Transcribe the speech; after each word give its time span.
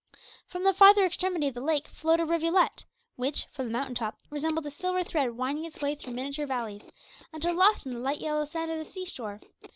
From 0.47 0.63
the 0.63 0.73
farther 0.73 1.05
extremity 1.05 1.49
of 1.49 1.53
the 1.53 1.61
lake 1.61 1.87
flowed 1.87 2.19
a 2.19 2.25
rivulet, 2.25 2.85
which, 3.17 3.45
from 3.51 3.67
the 3.67 3.71
mountain 3.71 3.93
top, 3.93 4.17
resembled 4.31 4.65
a 4.65 4.71
silver 4.71 5.03
thread 5.03 5.37
winding 5.37 5.63
its 5.65 5.79
way 5.79 5.93
through 5.93 6.13
miniature 6.13 6.47
valleys, 6.47 6.81
until 7.31 7.53
lost 7.53 7.85
in 7.85 7.93
the 7.93 7.99
light 7.99 8.19
yellow 8.19 8.45
sand 8.45 8.71
of 8.71 8.79
the 8.79 8.85
sea 8.85 9.05
shore. 9.05 9.41